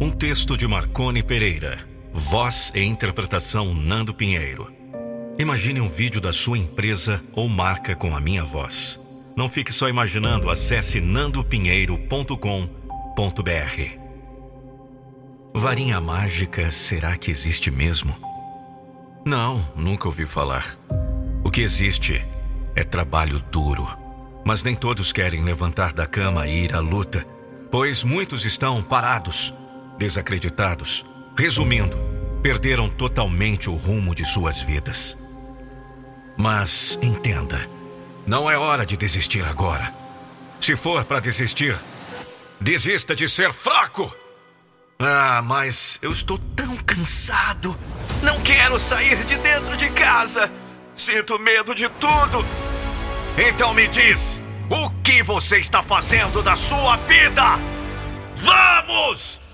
[0.00, 1.76] Um texto de Marcone Pereira.
[2.12, 4.72] Voz e interpretação Nando Pinheiro.
[5.40, 9.00] Imagine um vídeo da sua empresa ou marca com a minha voz.
[9.36, 12.38] Não fique só imaginando, acesse nandopinheiro.com.br.
[15.52, 18.16] Varinha mágica, será que existe mesmo?
[19.26, 20.78] Não, nunca ouvi falar.
[21.42, 22.24] O que existe
[22.76, 23.84] é trabalho duro.
[24.44, 27.26] Mas nem todos querem levantar da cama e ir à luta,
[27.68, 29.52] pois muitos estão parados,
[29.98, 31.04] desacreditados.
[31.36, 31.98] Resumindo,
[32.42, 35.16] perderam totalmente o rumo de suas vidas.
[36.36, 37.68] Mas entenda,
[38.26, 39.92] não é hora de desistir agora.
[40.60, 41.76] Se for para desistir,
[42.60, 44.14] desista de ser fraco.
[44.98, 47.78] Ah, mas eu estou tão cansado.
[48.22, 50.50] Não quero sair de dentro de casa.
[50.94, 52.44] Sinto medo de tudo.
[53.48, 57.42] Então me diz, o que você está fazendo da sua vida?
[58.34, 59.47] Vamos!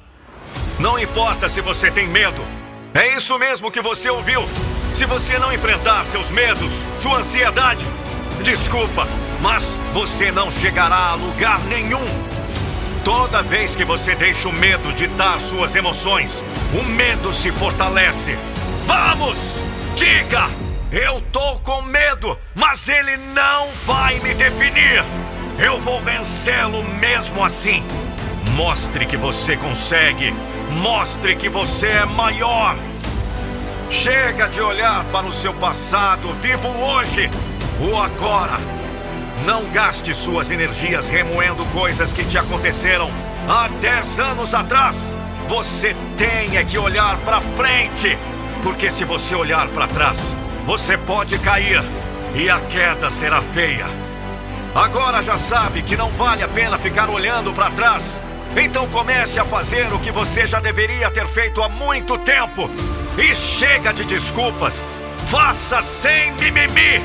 [0.84, 2.44] Não importa se você tem medo.
[2.92, 4.46] É isso mesmo que você ouviu.
[4.94, 7.86] Se você não enfrentar seus medos, sua ansiedade,
[8.42, 9.08] desculpa,
[9.40, 12.06] mas você não chegará a lugar nenhum.
[13.02, 16.44] Toda vez que você deixa o medo ditar suas emoções,
[16.78, 18.36] o medo se fortalece.
[18.84, 19.64] Vamos!
[19.96, 20.50] Diga!
[20.92, 25.02] Eu tô com medo, mas ele não vai me definir.
[25.58, 27.82] Eu vou vencê-lo mesmo assim.
[28.54, 30.34] Mostre que você consegue.
[30.70, 32.76] Mostre que você é maior.
[33.90, 37.30] Chega de olhar para o seu passado, vivo hoje,
[37.80, 38.58] o agora.
[39.46, 43.10] Não gaste suas energias remoendo coisas que te aconteceram
[43.48, 45.14] há 10 anos atrás.
[45.48, 48.18] Você tem é que olhar para frente,
[48.62, 51.82] porque se você olhar para trás, você pode cair
[52.34, 53.86] e a queda será feia.
[54.74, 58.20] Agora já sabe que não vale a pena ficar olhando para trás.
[58.56, 62.70] Então comece a fazer o que você já deveria ter feito há muito tempo.
[63.18, 64.88] E chega de desculpas.
[65.26, 67.02] Faça sem mimimi.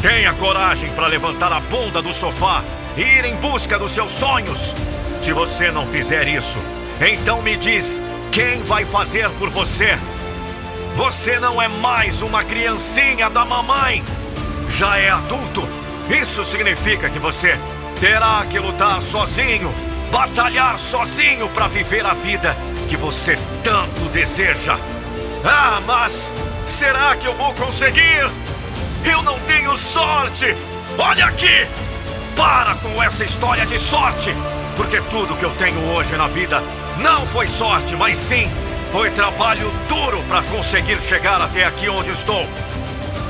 [0.00, 2.64] Tenha coragem para levantar a bunda do sofá
[2.96, 4.74] e ir em busca dos seus sonhos.
[5.20, 6.58] Se você não fizer isso,
[7.00, 9.98] então me diz quem vai fazer por você.
[10.96, 14.04] Você não é mais uma criancinha da mamãe.
[14.68, 15.66] Já é adulto.
[16.10, 17.58] Isso significa que você
[18.00, 19.72] terá que lutar sozinho,
[20.12, 22.54] batalhar sozinho para viver a vida
[22.86, 24.78] que você tanto deseja.
[25.42, 26.32] Ah, mas
[26.66, 28.30] será que eu vou conseguir?
[29.10, 30.54] Eu não tenho sorte!
[30.98, 31.66] Olha aqui!
[32.36, 34.32] Para com essa história de sorte!
[34.76, 36.62] Porque tudo que eu tenho hoje na vida
[36.98, 38.48] não foi sorte, mas sim
[38.92, 42.46] foi trabalho duro para conseguir chegar até aqui onde estou.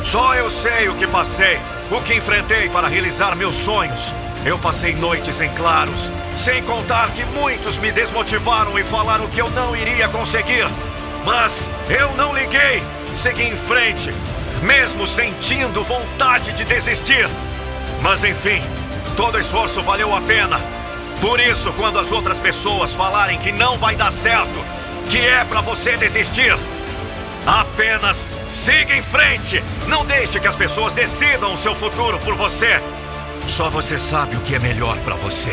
[0.03, 1.61] Só eu sei o que passei,
[1.91, 4.13] o que enfrentei para realizar meus sonhos.
[4.45, 9.49] Eu passei noites em claros, sem contar que muitos me desmotivaram e falaram que eu
[9.51, 10.67] não iria conseguir.
[11.25, 12.83] Mas eu não liguei,
[13.15, 14.13] segui em frente,
[14.63, 17.29] mesmo sentindo vontade de desistir.
[18.01, 18.61] Mas enfim,
[19.17, 20.61] todo esforço valeu a pena.
[21.21, 24.59] Por isso, quando as outras pessoas falarem que não vai dar certo,
[25.09, 26.53] que é para você desistir,
[27.47, 29.63] apenas siga em frente.
[29.87, 32.83] Não deixe que as pessoas decidam o seu futuro por você.
[33.47, 35.53] Só você sabe o que é melhor para você.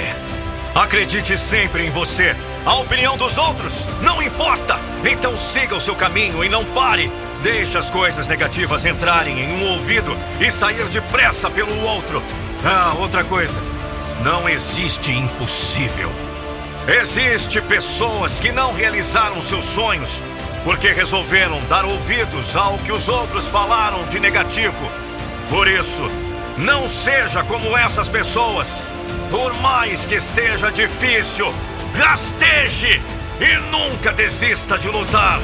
[0.75, 2.35] Acredite sempre em você.
[2.65, 4.79] A opinião dos outros não importa.
[5.03, 7.11] Então siga o seu caminho e não pare.
[7.41, 12.21] Deixe as coisas negativas entrarem em um ouvido e sair depressa pelo outro.
[12.63, 13.61] Ah, outra coisa.
[14.23, 16.11] Não existe impossível.
[16.87, 20.23] Existe pessoas que não realizaram seus sonhos
[20.63, 24.89] porque resolveram dar ouvidos ao que os outros falaram de negativo.
[25.49, 26.03] Por isso,
[26.59, 28.83] não seja como essas pessoas.
[29.31, 31.53] Por mais que esteja difícil,
[31.95, 33.01] rasteje
[33.39, 35.39] e nunca desista de lutar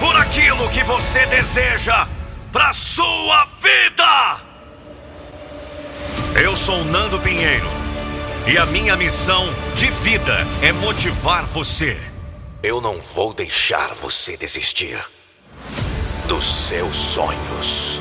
[0.00, 2.08] por aquilo que você deseja
[2.50, 4.48] para sua vida.
[6.42, 7.68] Eu sou Nando Pinheiro
[8.46, 12.00] e a minha missão de vida é motivar você.
[12.62, 14.98] Eu não vou deixar você desistir
[16.26, 18.00] dos seus sonhos.